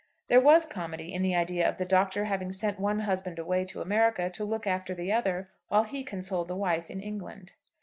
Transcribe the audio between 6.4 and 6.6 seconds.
the